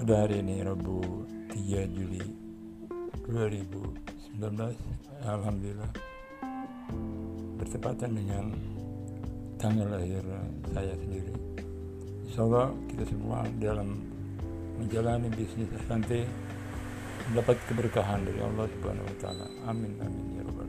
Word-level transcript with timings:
pada 0.00 0.24
hari 0.24 0.40
ini 0.40 0.64
Rabu 0.64 1.28
3 1.52 1.92
Juli 1.92 2.24
2019 3.28 4.40
Alhamdulillah 5.28 5.92
bertepatan 7.60 8.16
dengan 8.16 8.48
tanggal 9.60 9.92
lahir 9.92 10.24
saya 10.72 10.96
sendiri. 10.96 11.36
Insya 12.24 12.48
Allah 12.48 12.72
kita 12.88 13.04
semua 13.12 13.44
dalam 13.60 14.00
menjalani 14.80 15.28
bisnis 15.36 15.68
nanti 15.84 16.24
mendapat 17.28 17.60
keberkahan 17.68 18.24
dari 18.24 18.40
Allah 18.40 18.72
Subhanahu 18.72 19.04
Wa 19.04 19.16
Taala. 19.20 19.46
Amin 19.68 20.00
amin 20.00 20.24
ya 20.32 20.42
rabbal 20.48 20.59